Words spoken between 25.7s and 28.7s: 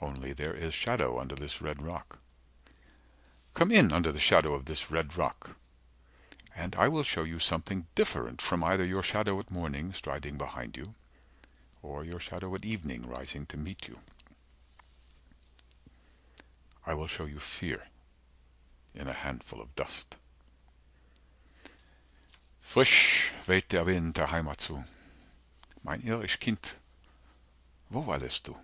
Mein Irisch Kind, Wo weilest du?